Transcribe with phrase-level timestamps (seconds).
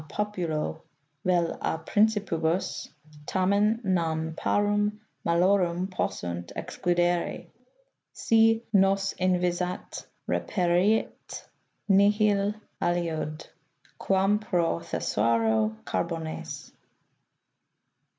[0.09, 0.81] populo,
[1.23, 2.89] vel a Principibus,
[3.27, 7.45] tamen non parum malorum possunt excludere.
[8.11, 11.45] Si nos invisat, reperiet
[11.87, 13.45] nihil aliud,
[13.99, 16.71] quam pro thesauro carbones."